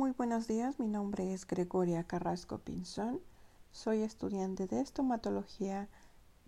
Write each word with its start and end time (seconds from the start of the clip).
muy 0.00 0.12
buenos 0.12 0.48
días. 0.48 0.80
Mi 0.80 0.88
nombre 0.88 1.34
es 1.34 1.46
Gregoria 1.46 2.04
Carrasco 2.04 2.56
Pinzón. 2.56 3.20
Soy 3.70 4.00
estudiante 4.00 4.66
de 4.66 4.80
estomatología 4.80 5.90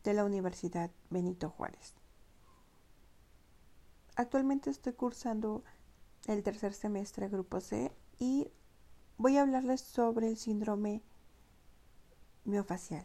de 0.04 0.14
la 0.14 0.24
Universidad 0.24 0.90
Benito 1.10 1.50
Juárez. 1.50 1.92
Actualmente 4.16 4.70
estoy 4.70 4.94
cursando 4.94 5.62
el 6.28 6.42
tercer 6.42 6.72
semestre 6.72 7.28
Grupo 7.28 7.60
C 7.60 7.92
y 8.18 8.50
voy 9.18 9.36
a 9.36 9.42
hablarles 9.42 9.82
sobre 9.82 10.28
el 10.28 10.38
síndrome 10.38 11.02
miofacial. 12.46 13.04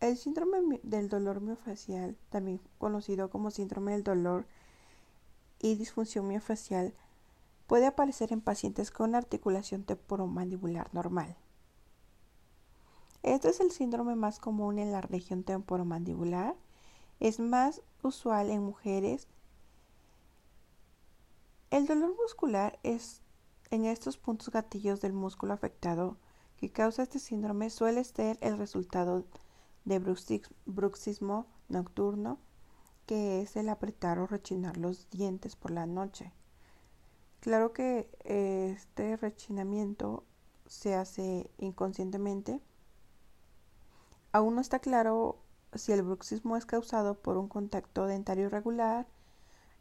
El 0.00 0.18
síndrome 0.18 0.80
del 0.82 1.08
dolor 1.08 1.40
miofacial, 1.40 2.14
también 2.28 2.60
conocido 2.76 3.30
como 3.30 3.50
síndrome 3.50 3.92
del 3.92 4.04
dolor 4.04 4.44
y 5.60 5.76
disfunción 5.76 6.28
miofacial, 6.28 6.92
puede 7.68 7.86
aparecer 7.86 8.32
en 8.32 8.40
pacientes 8.40 8.90
con 8.90 9.14
articulación 9.14 9.84
temporomandibular 9.84 10.92
normal. 10.94 11.36
Este 13.22 13.50
es 13.50 13.60
el 13.60 13.70
síndrome 13.70 14.16
más 14.16 14.38
común 14.38 14.78
en 14.78 14.90
la 14.90 15.02
región 15.02 15.44
temporomandibular. 15.44 16.56
Es 17.20 17.38
más 17.38 17.82
usual 18.02 18.50
en 18.50 18.62
mujeres. 18.62 19.28
El 21.70 21.86
dolor 21.86 22.16
muscular 22.16 22.78
es 22.82 23.20
en 23.70 23.84
estos 23.84 24.16
puntos 24.16 24.50
gatillos 24.50 25.02
del 25.02 25.12
músculo 25.12 25.52
afectado 25.52 26.16
que 26.56 26.70
causa 26.70 27.02
este 27.02 27.18
síndrome 27.18 27.68
suele 27.68 28.02
ser 28.02 28.38
el 28.40 28.56
resultado 28.56 29.26
de 29.84 29.98
bruxismo 30.64 31.46
nocturno, 31.68 32.38
que 33.04 33.42
es 33.42 33.56
el 33.56 33.68
apretar 33.68 34.18
o 34.20 34.26
rechinar 34.26 34.78
los 34.78 35.10
dientes 35.10 35.54
por 35.54 35.70
la 35.70 35.84
noche. 35.84 36.32
Claro 37.40 37.72
que 37.72 38.10
eh, 38.24 38.74
este 38.76 39.16
rechinamiento 39.16 40.24
se 40.66 40.94
hace 40.94 41.50
inconscientemente. 41.58 42.60
Aún 44.32 44.56
no 44.56 44.60
está 44.60 44.80
claro 44.80 45.38
si 45.72 45.92
el 45.92 46.02
bruxismo 46.02 46.56
es 46.56 46.66
causado 46.66 47.14
por 47.14 47.36
un 47.36 47.48
contacto 47.48 48.06
dentario 48.06 48.46
irregular, 48.46 49.06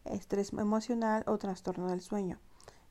estrés 0.06 0.54
emocional 0.54 1.24
o 1.28 1.38
trastorno 1.38 1.88
del 1.88 2.02
sueño. 2.02 2.40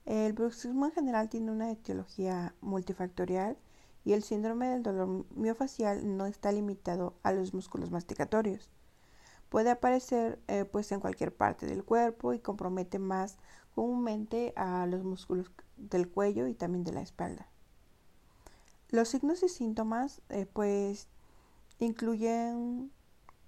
El 0.04 0.32
bruxismo 0.32 0.86
en 0.86 0.92
general 0.92 1.28
tiene 1.28 1.50
una 1.50 1.70
etiología 1.70 2.54
multifactorial 2.60 3.56
y 4.04 4.12
el 4.12 4.22
síndrome 4.22 4.68
del 4.68 4.82
dolor 4.82 5.26
miofacial 5.34 6.16
no 6.16 6.26
está 6.26 6.52
limitado 6.52 7.14
a 7.22 7.32
los 7.32 7.54
músculos 7.54 7.90
masticatorios. 7.90 8.70
Puede 9.48 9.70
aparecer 9.70 10.40
eh, 10.48 10.64
pues 10.64 10.90
en 10.92 11.00
cualquier 11.00 11.34
parte 11.34 11.66
del 11.66 11.84
cuerpo 11.84 12.32
y 12.32 12.40
compromete 12.40 12.98
más 12.98 13.38
comúnmente 13.74 14.52
a 14.56 14.86
los 14.86 15.04
músculos 15.04 15.50
del 15.76 16.08
cuello 16.08 16.46
y 16.46 16.54
también 16.54 16.84
de 16.84 16.92
la 16.92 17.02
espalda. 17.02 17.48
Los 18.88 19.08
signos 19.08 19.42
y 19.42 19.48
síntomas 19.48 20.22
eh, 20.28 20.46
pues 20.46 21.08
incluyen 21.78 22.90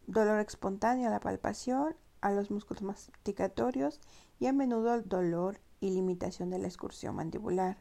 dolor 0.07 0.41
espontáneo 0.41 1.09
a 1.09 1.11
la 1.11 1.21
palpación, 1.21 1.97
a 2.21 2.33
los 2.33 2.51
músculos 2.51 2.83
masticatorios 2.83 4.01
y 4.39 4.47
a 4.47 4.53
menudo 4.53 4.95
el 4.95 5.09
dolor 5.09 5.61
y 5.81 5.91
limitación 5.91 6.51
de 6.51 6.59
la 6.59 6.67
excursión 6.67 7.17
mandibular, 7.17 7.79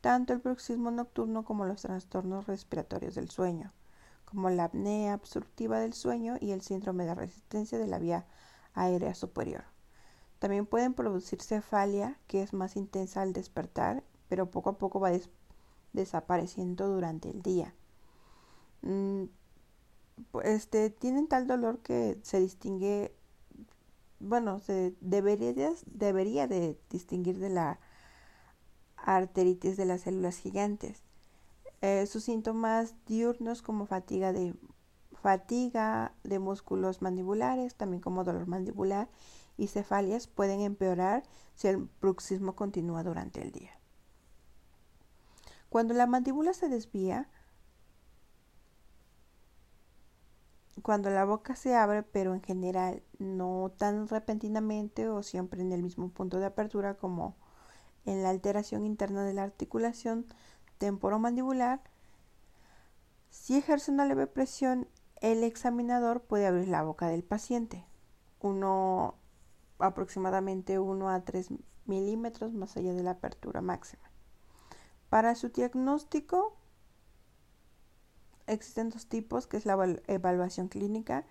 tanto 0.00 0.32
el 0.32 0.38
bruxismo 0.38 0.90
nocturno 0.90 1.44
como 1.44 1.64
los 1.64 1.82
trastornos 1.82 2.46
respiratorios 2.46 3.14
del 3.14 3.30
sueño, 3.30 3.72
como 4.28 4.50
la 4.50 4.64
apnea 4.64 5.14
obstructiva 5.14 5.80
del 5.80 5.94
sueño 5.94 6.36
y 6.38 6.50
el 6.50 6.60
síndrome 6.60 7.06
de 7.06 7.14
resistencia 7.14 7.78
de 7.78 7.86
la 7.86 7.98
vía 7.98 8.26
aérea 8.74 9.14
superior. 9.14 9.64
También 10.38 10.66
pueden 10.66 10.92
producir 10.92 11.40
cefalia, 11.40 12.18
que 12.26 12.42
es 12.42 12.52
más 12.52 12.76
intensa 12.76 13.22
al 13.22 13.32
despertar, 13.32 14.04
pero 14.28 14.50
poco 14.50 14.70
a 14.70 14.78
poco 14.78 15.00
va 15.00 15.10
desapareciendo 15.94 16.88
durante 16.88 17.30
el 17.30 17.40
día. 17.40 17.74
Mm, 18.82 19.24
este, 20.44 20.90
tienen 20.90 21.26
tal 21.26 21.46
dolor 21.46 21.78
que 21.78 22.18
se 22.22 22.38
distingue, 22.38 23.14
bueno, 24.20 24.60
se 24.60 24.94
debería, 25.00 25.72
debería 25.86 26.46
de 26.46 26.78
distinguir 26.90 27.38
de 27.38 27.48
la 27.48 27.80
arteritis 28.96 29.78
de 29.78 29.86
las 29.86 30.02
células 30.02 30.36
gigantes. 30.36 31.07
Eh, 31.80 32.06
sus 32.06 32.24
síntomas 32.24 32.94
diurnos 33.06 33.62
como 33.62 33.86
fatiga 33.86 34.32
de 34.32 34.54
fatiga 35.22 36.12
de 36.24 36.38
músculos 36.38 37.02
mandibulares, 37.02 37.74
también 37.74 38.00
como 38.00 38.24
dolor 38.24 38.46
mandibular 38.46 39.08
y 39.56 39.66
cefalias 39.66 40.28
pueden 40.28 40.60
empeorar 40.60 41.24
si 41.54 41.68
el 41.68 41.88
bruxismo 42.00 42.54
continúa 42.54 43.02
durante 43.02 43.42
el 43.42 43.52
día. 43.52 43.72
Cuando 45.68 45.92
la 45.94 46.06
mandíbula 46.06 46.54
se 46.54 46.68
desvía, 46.68 47.28
cuando 50.82 51.10
la 51.10 51.24
boca 51.24 51.56
se 51.56 51.74
abre, 51.74 52.04
pero 52.04 52.34
en 52.34 52.42
general 52.42 53.02
no 53.18 53.72
tan 53.76 54.08
repentinamente 54.08 55.08
o 55.08 55.22
siempre 55.22 55.60
en 55.60 55.72
el 55.72 55.82
mismo 55.82 56.08
punto 56.10 56.38
de 56.38 56.46
apertura 56.46 56.94
como 56.94 57.36
en 58.06 58.22
la 58.22 58.30
alteración 58.30 58.86
interna 58.86 59.24
de 59.24 59.34
la 59.34 59.42
articulación 59.42 60.26
temporomandibular, 60.78 61.82
si 63.30 63.56
ejerce 63.56 63.90
una 63.90 64.06
leve 64.06 64.26
presión, 64.26 64.88
el 65.20 65.44
examinador 65.44 66.22
puede 66.22 66.46
abrir 66.46 66.68
la 66.68 66.82
boca 66.82 67.08
del 67.08 67.24
paciente. 67.24 67.84
Uno 68.40 69.16
aproximadamente 69.78 70.78
1 70.78 71.08
a 71.08 71.24
3 71.24 71.48
milímetros 71.86 72.52
más 72.52 72.76
allá 72.76 72.92
de 72.92 73.02
la 73.02 73.12
apertura 73.12 73.60
máxima. 73.60 74.02
Para 75.08 75.34
su 75.34 75.48
diagnóstico 75.48 76.56
existen 78.46 78.90
dos 78.90 79.06
tipos, 79.06 79.46
que 79.46 79.56
es 79.56 79.66
la 79.66 79.76
evaluación 80.06 80.68
clínica. 80.68 81.24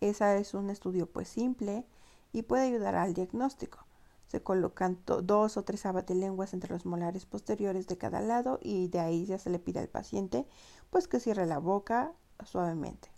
Esa 0.00 0.36
es 0.36 0.54
un 0.54 0.70
estudio 0.70 1.10
pues 1.10 1.28
simple 1.28 1.86
y 2.32 2.42
puede 2.42 2.64
ayudar 2.64 2.94
al 2.94 3.14
diagnóstico. 3.14 3.86
Se 4.34 4.42
colocan 4.42 4.98
dos 5.06 5.56
o 5.56 5.62
tres 5.62 5.86
abatelenguas 5.86 6.54
entre 6.54 6.72
los 6.72 6.86
molares 6.86 7.24
posteriores 7.24 7.86
de 7.86 7.96
cada 7.96 8.20
lado 8.20 8.58
y 8.60 8.88
de 8.88 8.98
ahí 8.98 9.26
ya 9.26 9.38
se 9.38 9.48
le 9.48 9.60
pide 9.60 9.78
al 9.78 9.86
paciente 9.86 10.44
pues 10.90 11.06
que 11.06 11.20
cierre 11.20 11.46
la 11.46 11.58
boca 11.58 12.10
suavemente. 12.44 13.12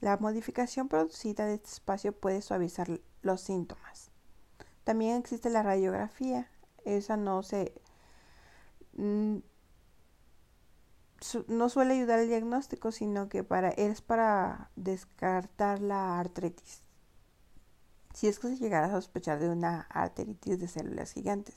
La 0.00 0.18
modificación 0.18 0.88
producida 0.88 1.46
de 1.46 1.54
este 1.54 1.70
espacio 1.70 2.12
puede 2.12 2.42
suavizar 2.42 3.00
los 3.22 3.40
síntomas. 3.40 4.10
También 4.84 5.16
existe 5.16 5.48
la 5.48 5.62
radiografía. 5.62 6.50
Esa 6.84 7.16
no 7.16 7.42
se 7.42 7.72
mm, 8.98 9.38
no 11.48 11.70
suele 11.70 11.94
ayudar 11.94 12.18
al 12.18 12.28
diagnóstico, 12.28 12.92
sino 12.92 13.30
que 13.30 13.44
para 13.44 13.70
es 13.70 14.02
para 14.02 14.70
descartar 14.76 15.80
la 15.80 16.20
artritis. 16.20 16.83
Si 18.14 18.26
es 18.28 18.38
que 18.38 18.48
se 18.48 18.56
llegara 18.56 18.86
a 18.86 18.92
sospechar 18.92 19.38
de 19.40 19.50
una 19.50 19.86
arteritis 19.90 20.58
de 20.58 20.68
células 20.68 21.12
gigantes. 21.12 21.56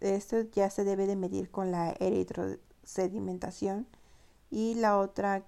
Esto 0.00 0.40
ya 0.40 0.70
se 0.70 0.84
debe 0.84 1.06
de 1.06 1.16
medir 1.16 1.50
con 1.50 1.70
la 1.70 1.94
eritrosedimentación 1.98 3.86
y 4.50 4.74
la 4.76 4.98
otra 4.98 5.44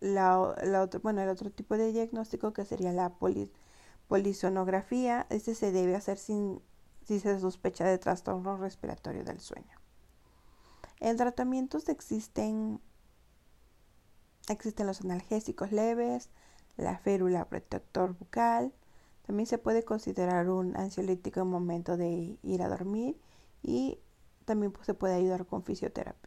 la, 0.00 0.56
la 0.62 0.86
bueno, 1.02 1.20
el 1.20 1.28
otro 1.28 1.50
tipo 1.50 1.76
de 1.76 1.92
diagnóstico 1.92 2.52
que 2.52 2.64
sería 2.64 2.92
la 2.92 3.12
polisonografía. 4.08 5.26
Este 5.30 5.54
se 5.54 5.70
debe 5.70 5.94
hacer 5.96 6.18
si 6.18 6.60
se 7.06 7.40
sospecha 7.40 7.84
de 7.84 7.98
trastorno 7.98 8.56
respiratorio 8.56 9.24
del 9.24 9.40
sueño. 9.40 9.78
En 11.00 11.16
tratamientos 11.16 11.88
existen, 11.88 12.80
existen 14.48 14.86
los 14.86 15.00
analgésicos 15.02 15.72
leves, 15.72 16.30
la 16.76 16.98
férula 16.98 17.44
protector 17.44 18.16
bucal. 18.18 18.72
También 19.28 19.46
se 19.46 19.58
puede 19.58 19.84
considerar 19.84 20.48
un 20.48 20.74
ansiolítico 20.74 21.40
en 21.40 21.48
momento 21.48 21.98
de 21.98 22.38
ir 22.42 22.62
a 22.62 22.68
dormir 22.70 23.20
y 23.62 24.00
también 24.46 24.72
pues, 24.72 24.86
se 24.86 24.94
puede 24.94 25.16
ayudar 25.16 25.44
con 25.44 25.62
fisioterapia. 25.64 26.26